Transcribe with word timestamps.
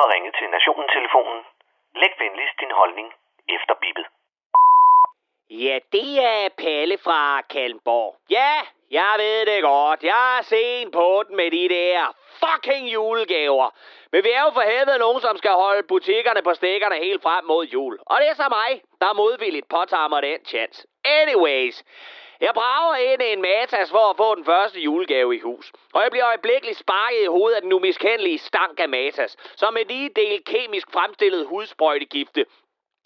har 0.00 0.08
ringet 0.14 0.34
til 0.38 0.48
Nationen-telefonen. 0.56 1.40
Læg 2.00 2.12
venligst 2.18 2.60
din 2.62 2.72
holdning 2.80 3.08
efter 3.56 3.74
bippet. 3.82 4.06
Ja, 5.50 5.78
det 5.92 6.10
er 6.24 6.48
Palle 6.58 6.98
fra 6.98 7.40
Kalmborg. 7.40 8.16
Ja, 8.30 8.54
jeg 8.90 9.14
ved 9.18 9.46
det 9.46 9.62
godt. 9.62 10.02
Jeg 10.02 10.38
er 10.38 10.42
sen 10.42 10.90
på 10.90 11.22
den 11.26 11.36
med 11.36 11.50
de 11.50 11.68
der 11.68 12.14
fucking 12.42 12.92
julegaver. 12.92 13.68
Men 14.12 14.24
vi 14.24 14.30
er 14.30 14.42
jo 14.42 14.50
for 14.50 14.60
helvede 14.60 14.98
nogen, 14.98 15.20
som 15.20 15.36
skal 15.36 15.50
holde 15.50 15.82
butikkerne 15.82 16.42
på 16.42 16.54
stikkerne 16.54 16.96
helt 16.96 17.22
frem 17.22 17.44
mod 17.44 17.64
jul. 17.66 17.98
Og 18.06 18.20
det 18.20 18.28
er 18.28 18.34
så 18.34 18.48
mig, 18.48 18.82
der 19.00 19.12
modvilligt 19.12 19.68
påtager 19.68 20.08
mig 20.08 20.22
den 20.22 20.44
chance. 20.44 20.86
Anyways, 21.04 21.84
jeg 22.40 22.54
brager 22.54 22.96
ind 22.96 23.22
i 23.22 23.32
en 23.32 23.42
matas 23.42 23.90
for 23.90 24.10
at 24.10 24.16
få 24.16 24.34
den 24.34 24.44
første 24.44 24.80
julegave 24.80 25.36
i 25.36 25.40
hus. 25.40 25.72
Og 25.94 26.02
jeg 26.02 26.10
bliver 26.10 26.26
øjeblikkeligt 26.26 26.78
sparket 26.78 27.22
i 27.22 27.26
hovedet 27.26 27.56
af 27.56 27.62
den 27.62 27.72
umiskendelige 27.72 28.38
stank 28.38 28.80
af 28.80 28.88
matas, 28.88 29.36
som 29.56 29.76
er 29.76 29.84
lige 29.84 30.10
del 30.16 30.44
kemisk 30.44 30.92
fremstillet 30.92 31.46
hudsprøjtegifte 31.46 32.44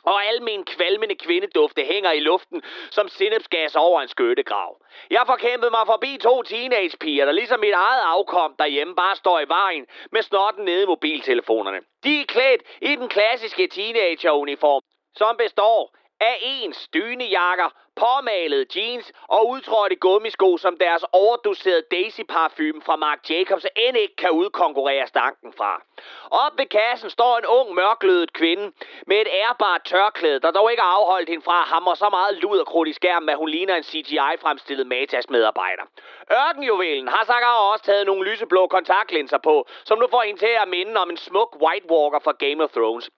og 0.04 0.24
al 0.26 0.42
min 0.42 0.64
kvalmende 0.64 1.14
kvindedufte 1.14 1.84
hænger 1.84 2.12
i 2.12 2.20
luften 2.20 2.62
som 2.90 3.08
sinnepsgas 3.08 3.76
over 3.76 4.00
en 4.00 4.08
skøttegrav. 4.08 4.76
Jeg 5.10 5.22
får 5.26 5.36
kæmpet 5.36 5.70
mig 5.70 5.86
forbi 5.86 6.18
to 6.22 6.42
teenagepiger, 6.42 7.24
der 7.24 7.32
ligesom 7.32 7.60
mit 7.60 7.74
eget 7.74 8.02
afkom 8.06 8.54
derhjemme 8.58 8.94
bare 8.94 9.16
står 9.16 9.40
i 9.40 9.48
vejen 9.48 9.86
med 10.12 10.22
snotten 10.22 10.64
nede 10.64 10.82
i 10.82 10.86
mobiltelefonerne. 10.86 11.80
De 12.04 12.20
er 12.20 12.24
klædt 12.26 12.62
i 12.82 12.96
den 12.96 13.08
klassiske 13.08 13.66
teenageruniform, 13.66 14.82
som 15.14 15.36
består 15.36 15.94
af 16.20 16.38
ens 16.42 16.88
dynejakker, 16.94 17.68
påmalede 17.96 18.66
jeans 18.76 19.12
og 19.28 19.48
udtrådte 19.48 19.96
gummisko, 19.96 20.56
som 20.56 20.76
deres 20.76 21.04
overdoserede 21.12 21.82
Daisy 21.90 22.20
parfume 22.28 22.82
fra 22.82 22.96
Marc 22.96 23.30
Jacobs 23.30 23.66
end 23.76 23.96
ikke 23.96 24.16
kan 24.16 24.30
udkonkurrere 24.30 25.06
stanken 25.06 25.52
fra. 25.52 25.82
Op 26.30 26.58
ved 26.58 26.66
kassen 26.66 27.10
står 27.10 27.38
en 27.38 27.46
ung 27.46 27.74
mørklødet 27.74 28.32
kvinde 28.32 28.72
med 29.06 29.16
et 29.16 29.28
ærbart 29.42 29.82
tørklæde, 29.84 30.40
der 30.40 30.50
dog 30.50 30.70
ikke 30.70 30.82
har 30.82 30.96
afholdt 31.00 31.28
hende 31.28 31.44
fra 31.44 31.60
at 31.62 31.68
hamre 31.68 31.96
så 31.96 32.08
meget 32.10 32.36
lud 32.42 32.58
og 32.58 32.66
krudt 32.66 32.88
i 32.88 32.92
skærmen, 32.92 33.28
at 33.28 33.36
hun 33.36 33.48
ligner 33.48 33.74
en 33.76 33.82
CGI-fremstillet 33.82 34.86
Matas-medarbejder. 34.86 35.84
Ørkenjuvelen 36.32 37.08
har 37.08 37.24
sågar 37.24 37.54
også 37.72 37.84
taget 37.84 38.06
nogle 38.06 38.30
lyseblå 38.30 38.66
kontaktlinser 38.66 39.38
på, 39.38 39.66
som 39.84 39.98
nu 39.98 40.06
får 40.10 40.22
hende 40.22 40.40
til 40.40 40.54
at 40.62 40.68
minde 40.68 41.00
om 41.00 41.10
en 41.10 41.16
smuk 41.16 41.56
White 41.62 41.86
Walker 41.90 42.18
fra 42.18 42.32
Game 42.32 42.64
of 42.64 42.70
Thrones. 42.70 43.10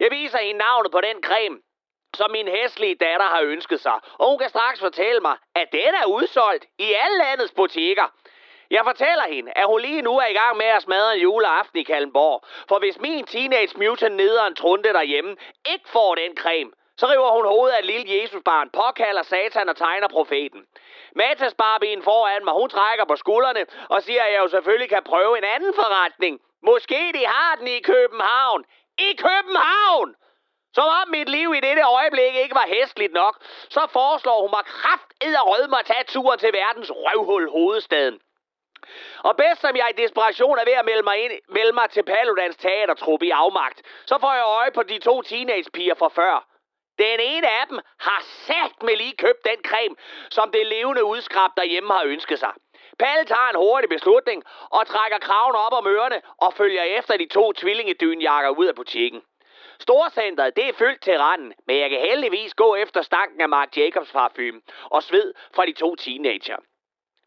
Jeg 0.00 0.08
viser 0.10 0.38
hende 0.38 0.58
navnet 0.58 0.92
på 0.92 1.00
den 1.00 1.22
creme, 1.22 1.58
som 2.14 2.30
min 2.30 2.48
hæslige 2.48 2.94
datter 2.94 3.26
har 3.26 3.40
ønsket 3.40 3.80
sig. 3.80 3.98
Og 4.18 4.28
hun 4.30 4.38
kan 4.38 4.48
straks 4.48 4.80
fortælle 4.80 5.20
mig, 5.20 5.36
at 5.54 5.72
den 5.72 5.94
er 6.02 6.06
udsolgt 6.06 6.64
i 6.78 6.92
alle 6.92 7.18
landets 7.18 7.52
butikker. 7.52 8.06
Jeg 8.70 8.84
fortæller 8.84 9.26
hende, 9.28 9.52
at 9.56 9.66
hun 9.66 9.80
lige 9.80 10.02
nu 10.02 10.18
er 10.18 10.26
i 10.26 10.32
gang 10.32 10.56
med 10.56 10.66
at 10.66 10.82
smadre 10.82 11.14
en 11.14 11.22
juleaften 11.22 11.78
i 11.78 11.82
Kalmborg. 11.82 12.44
For 12.68 12.78
hvis 12.78 13.00
min 13.00 13.24
teenage 13.24 13.78
mutant 13.78 14.16
nederen 14.16 14.54
trunte 14.54 14.92
derhjemme 14.92 15.36
ikke 15.72 15.88
får 15.88 16.14
den 16.14 16.36
creme, 16.36 16.70
så 16.96 17.06
river 17.06 17.30
hun 17.36 17.46
hovedet 17.46 17.74
af 17.74 17.78
et 17.78 17.86
lille 17.86 18.14
Jesusbarn, 18.14 18.70
påkalder 18.70 19.22
satan 19.22 19.68
og 19.68 19.76
tegner 19.76 20.08
profeten. 20.08 20.60
Matas 21.16 21.54
Barbien 21.54 22.02
foran 22.02 22.44
mig, 22.44 22.54
hun 22.54 22.70
trækker 22.70 23.04
på 23.04 23.16
skuldrene 23.16 23.66
og 23.88 24.02
siger, 24.02 24.22
at 24.22 24.32
jeg 24.32 24.38
jo 24.38 24.48
selvfølgelig 24.48 24.88
kan 24.88 25.02
prøve 25.04 25.38
en 25.38 25.44
anden 25.44 25.74
forretning. 25.74 26.40
Måske 26.62 27.12
de 27.14 27.26
har 27.26 27.56
den 27.56 27.66
i 27.66 27.80
København. 27.80 28.64
I 28.98 29.16
København! 29.16 30.14
Som 30.74 30.84
om 30.84 31.08
mit 31.10 31.28
liv 31.28 31.54
i 31.54 31.60
dette 31.60 31.82
øjeblik 31.82 32.34
ikke 32.34 32.54
var 32.54 32.66
hæstligt 32.66 33.12
nok, 33.12 33.34
så 33.70 33.86
foreslår 33.92 34.40
hun 34.40 34.50
mig 34.50 34.64
kraft 34.64 35.14
rød 35.22 35.78
at 35.78 35.86
tage 35.86 36.04
turen 36.04 36.38
til 36.38 36.52
verdens 36.52 36.90
røvhul 36.90 37.50
hovedstaden. 37.50 38.20
Og 39.18 39.36
bedst 39.36 39.60
som 39.60 39.76
jeg 39.76 39.88
i 39.90 40.02
desperation 40.02 40.58
er 40.58 40.64
ved 40.64 40.72
at 40.72 40.84
melde 40.84 41.02
mig, 41.02 41.24
ind, 41.24 41.32
melde 41.48 41.72
mig 41.72 41.90
til 41.90 42.02
Paludans 42.02 42.56
teatertrup 42.56 43.22
i 43.22 43.30
afmagt, 43.30 43.82
så 44.06 44.18
får 44.20 44.32
jeg 44.32 44.44
øje 44.44 44.70
på 44.70 44.82
de 44.82 44.98
to 44.98 45.22
teenagepiger 45.22 45.94
fra 45.94 46.08
før. 46.08 46.46
Den 46.98 47.20
ene 47.20 47.48
af 47.60 47.66
dem 47.70 47.78
har 48.00 48.20
sagt 48.46 48.82
med 48.82 48.96
lige 48.96 49.16
købt 49.16 49.44
den 49.44 49.58
creme, 49.64 49.96
som 50.30 50.50
det 50.50 50.66
levende 50.66 51.04
udskrab 51.04 51.50
derhjemme 51.56 51.92
har 51.92 52.04
ønsket 52.04 52.38
sig. 52.38 52.52
Palle 52.98 53.24
tager 53.24 53.48
en 53.50 53.56
hurtig 53.56 53.88
beslutning 53.88 54.44
og 54.70 54.86
trækker 54.86 55.18
kraven 55.18 55.56
op 55.56 55.72
om 55.72 55.86
ørerne 55.86 56.22
og 56.38 56.54
følger 56.54 56.82
efter 56.82 57.16
de 57.16 57.26
to 57.26 57.52
tvillingedynjakker 57.52 58.50
ud 58.50 58.66
af 58.66 58.74
butikken. 58.74 59.22
Storcenteret, 59.80 60.56
det 60.56 60.68
er 60.68 60.72
fyldt 60.72 61.02
til 61.02 61.18
randen, 61.18 61.52
men 61.66 61.78
jeg 61.78 61.90
kan 61.90 62.00
heldigvis 62.00 62.54
gå 62.54 62.74
efter 62.74 63.02
stanken 63.02 63.40
af 63.40 63.48
Marc 63.48 63.76
Jacobs 63.76 64.12
parfume 64.12 64.60
og 64.84 65.02
sved 65.02 65.34
fra 65.54 65.66
de 65.66 65.72
to 65.72 65.96
teenager. 65.96 66.56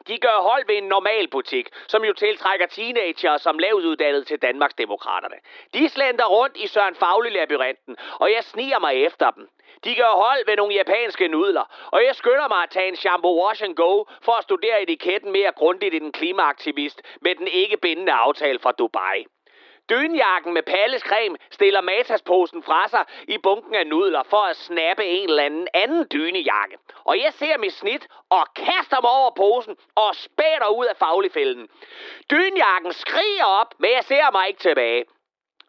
De 0.08 0.18
gør 0.18 0.42
hold 0.42 0.66
ved 0.66 0.76
en 0.76 0.88
normal 0.88 1.28
butik, 1.28 1.68
som 1.88 2.04
jo 2.04 2.12
tiltrækker 2.12 2.66
teenager 2.66 3.36
som 3.36 3.58
lavt 3.58 3.84
uddannet 3.84 4.26
til 4.26 4.42
Danmarks 4.42 4.74
Demokraterne. 4.74 5.36
De 5.74 5.88
slænder 5.88 6.24
rundt 6.24 6.56
i 6.56 6.66
Søren 6.66 6.94
Faglig 6.94 7.32
labyrinten, 7.32 7.96
og 8.20 8.32
jeg 8.32 8.44
sniger 8.44 8.78
mig 8.78 8.94
efter 8.94 9.30
dem. 9.30 9.48
De 9.84 9.94
gør 9.94 10.10
hold 10.10 10.46
ved 10.46 10.56
nogle 10.56 10.74
japanske 10.74 11.28
nudler, 11.28 11.88
og 11.92 12.04
jeg 12.04 12.14
skynder 12.14 12.48
mig 12.48 12.62
at 12.62 12.70
tage 12.70 12.88
en 12.88 12.96
shampoo 12.96 13.44
wash 13.44 13.64
and 13.64 13.76
go 13.76 14.04
for 14.22 14.32
at 14.32 14.44
studere 14.44 14.82
etiketten 14.82 15.32
mere 15.32 15.52
grundigt 15.52 15.94
i 15.94 15.98
den 15.98 16.12
klimaaktivist 16.12 17.02
med 17.20 17.34
den 17.34 17.46
ikke 17.46 17.76
bindende 17.76 18.12
aftale 18.12 18.58
fra 18.58 18.72
Dubai. 18.72 19.26
Dynjakken 19.90 20.54
med 20.54 20.62
palleskrem 20.62 21.36
stiller 21.50 21.80
Matas-posen 21.80 22.62
fra 22.62 22.88
sig 22.88 23.04
i 23.28 23.38
bunken 23.38 23.74
af 23.74 23.86
nudler 23.86 24.22
for 24.22 24.42
at 24.42 24.56
snappe 24.56 25.04
en 25.04 25.28
eller 25.28 25.42
anden 25.42 25.68
anden 25.74 26.06
dynejakke. 26.12 26.76
Og 27.04 27.18
jeg 27.18 27.32
ser 27.32 27.58
mit 27.58 27.72
snit 27.72 28.08
og 28.30 28.54
kaster 28.54 29.00
mig 29.00 29.10
over 29.10 29.30
posen 29.30 29.76
og 29.94 30.14
spætter 30.14 30.68
ud 30.78 30.86
af 30.86 30.96
fagligfælden. 30.96 31.68
Dynjakken 32.30 32.92
skriger 32.92 33.44
op, 33.44 33.74
men 33.78 33.90
jeg 33.90 34.04
ser 34.04 34.30
mig 34.32 34.48
ikke 34.48 34.60
tilbage. 34.60 35.04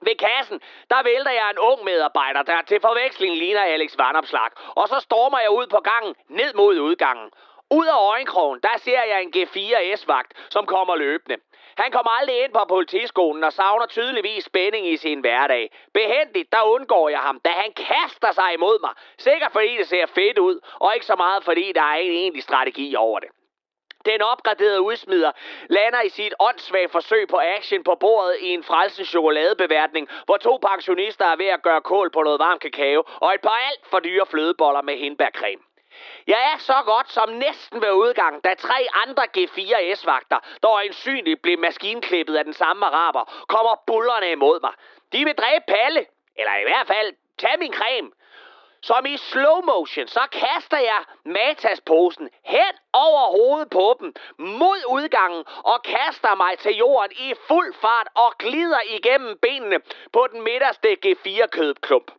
Ved 0.01 0.15
kassen, 0.15 0.61
der 0.89 1.03
vælter 1.03 1.31
jeg 1.31 1.49
en 1.49 1.59
ung 1.59 1.83
medarbejder, 1.83 2.41
der 2.41 2.61
til 2.61 2.81
forveksling 2.81 3.35
ligner 3.35 3.61
Alex 3.61 3.97
Vandopslag. 3.97 4.49
Og 4.75 4.87
så 4.87 4.99
stormer 4.99 5.39
jeg 5.39 5.51
ud 5.51 5.67
på 5.67 5.79
gangen, 5.79 6.15
ned 6.29 6.53
mod 6.53 6.79
udgangen. 6.79 7.31
Ud 7.71 7.85
af 7.85 8.07
øjenkrogen, 8.11 8.59
der 8.63 8.77
ser 8.77 9.03
jeg 9.03 9.21
en 9.21 9.33
G4 9.35 9.95
S-vagt, 9.95 10.33
som 10.49 10.65
kommer 10.65 10.95
løbende. 10.95 11.37
Han 11.77 11.91
kommer 11.91 12.11
aldrig 12.19 12.43
ind 12.43 12.53
på 12.53 12.65
politiskolen 12.69 13.43
og 13.43 13.53
savner 13.53 13.85
tydeligvis 13.85 14.43
spænding 14.45 14.87
i 14.87 14.97
sin 14.97 15.19
hverdag. 15.19 15.71
Behendigt, 15.93 16.51
der 16.51 16.61
undgår 16.61 17.09
jeg 17.09 17.19
ham, 17.19 17.39
da 17.39 17.49
han 17.49 17.71
kaster 17.73 18.31
sig 18.31 18.53
imod 18.53 18.79
mig. 18.81 18.93
Sikkert 19.17 19.51
fordi 19.51 19.77
det 19.77 19.87
ser 19.87 20.05
fedt 20.05 20.37
ud, 20.37 20.59
og 20.79 20.93
ikke 20.93 21.05
så 21.05 21.15
meget 21.15 21.43
fordi 21.43 21.71
der 21.75 21.81
er 21.81 21.95
en 21.95 22.11
egentlig 22.11 22.43
strategi 22.43 22.95
over 22.95 23.19
det. 23.19 23.29
Den 24.05 24.21
opgraderede 24.21 24.81
udsmider 24.81 25.31
lander 25.69 26.01
i 26.01 26.09
sit 26.09 26.33
åndssvagt 26.39 26.91
forsøg 26.91 27.27
på 27.27 27.39
action 27.57 27.83
på 27.83 27.95
bordet 27.99 28.35
i 28.41 28.47
en 28.47 28.63
frelsens 28.63 29.09
chokoladebeværtning, 29.09 30.09
hvor 30.25 30.37
to 30.37 30.59
pensionister 30.67 31.25
er 31.25 31.35
ved 31.35 31.47
at 31.47 31.61
gøre 31.61 31.81
kål 31.81 32.11
på 32.11 32.21
noget 32.23 32.39
varm 32.39 32.59
kakao 32.59 33.03
og 33.15 33.33
et 33.33 33.41
par 33.41 33.59
alt 33.69 33.87
for 33.89 33.99
dyre 33.99 34.25
flødeboller 34.25 34.81
med 34.81 34.97
hindbærcreme. 34.97 35.61
Jeg 36.27 36.53
er 36.53 36.57
så 36.57 36.81
godt 36.85 37.11
som 37.11 37.29
næsten 37.29 37.81
ved 37.81 37.91
udgang, 37.91 38.43
da 38.43 38.53
tre 38.53 38.87
andre 39.07 39.23
G4S-vagter, 39.37 40.39
der 40.63 40.69
øjensynligt 40.69 41.41
blev 41.41 41.59
maskinklippet 41.59 42.35
af 42.35 42.43
den 42.43 42.53
samme 42.53 42.85
araber, 42.85 43.45
kommer 43.47 43.75
bullerne 43.87 44.31
imod 44.31 44.61
mig. 44.61 44.73
De 45.13 45.25
vil 45.25 45.35
dræbe 45.35 45.65
Palle, 45.67 46.05
eller 46.35 46.55
i 46.55 46.63
hvert 46.63 46.87
fald 46.87 47.13
tage 47.37 47.57
min 47.57 47.73
creme. 47.73 48.11
Som 48.81 49.05
i 49.05 49.17
slow 49.17 49.61
motion, 49.61 50.07
så 50.07 50.27
kaster 50.31 50.77
jeg 50.77 51.03
Matas-posen 51.25 52.29
hen 52.43 52.73
over 52.93 53.31
hovedet 53.37 53.69
på 53.69 53.97
dem, 53.99 54.13
mod 54.37 54.79
udgangen, 54.89 55.43
og 55.63 55.83
kaster 55.83 56.35
mig 56.35 56.59
til 56.59 56.75
jorden 56.75 57.11
i 57.11 57.33
fuld 57.47 57.73
fart 57.73 58.07
og 58.15 58.37
glider 58.37 58.79
igennem 58.89 59.37
benene 59.41 59.79
på 60.13 60.27
den 60.31 60.41
midterste 60.43 60.97
G4-kødklump. 61.05 62.11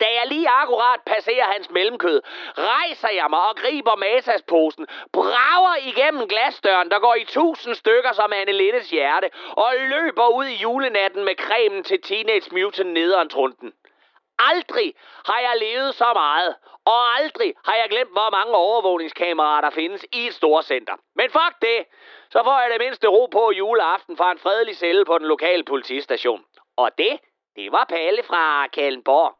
Da 0.00 0.06
jeg 0.18 0.26
lige 0.26 0.48
akkurat 0.48 1.00
passerer 1.06 1.44
hans 1.44 1.70
mellemkød, 1.70 2.20
rejser 2.58 3.08
jeg 3.08 3.26
mig 3.30 3.42
og 3.48 3.56
griber 3.56 3.96
Masas-posen, 3.96 4.86
brager 5.12 5.76
igennem 5.90 6.28
glasdøren, 6.28 6.90
der 6.90 6.98
går 6.98 7.14
i 7.14 7.24
tusind 7.24 7.74
stykker 7.74 8.12
som 8.12 8.32
Anne 8.32 8.52
Lindes 8.52 8.90
hjerte, 8.90 9.30
og 9.50 9.74
løber 9.78 10.28
ud 10.28 10.44
i 10.44 10.54
julenatten 10.54 11.24
med 11.24 11.34
cremen 11.34 11.84
til 11.84 12.02
Teenage 12.02 12.48
Mutant 12.52 12.92
nederen. 12.92 13.30
Aldrig 14.38 14.94
har 15.26 15.40
jeg 15.40 15.54
levet 15.60 15.94
så 15.94 16.10
meget, 16.14 16.54
og 16.84 17.00
aldrig 17.18 17.54
har 17.64 17.74
jeg 17.74 17.86
glemt, 17.90 18.10
hvor 18.10 18.30
mange 18.30 18.54
overvågningskameraer 18.54 19.60
der 19.60 19.70
findes 19.70 20.06
i 20.12 20.26
et 20.26 20.34
storcenter. 20.34 20.96
Men 21.14 21.30
fuck 21.30 21.54
det, 21.62 21.84
så 22.30 22.40
får 22.44 22.60
jeg 22.60 22.70
det 22.70 22.80
mindste 22.80 23.06
ro 23.06 23.26
på 23.26 23.52
juleaften 23.52 24.16
fra 24.16 24.32
en 24.32 24.38
fredelig 24.38 24.76
celle 24.76 25.04
på 25.04 25.18
den 25.18 25.26
lokale 25.26 25.64
politistation. 25.64 26.44
Og 26.76 26.90
det, 26.98 27.18
det 27.56 27.72
var 27.72 27.84
Palle 27.88 28.22
fra 28.22 28.66
Kallenborg. 28.66 29.39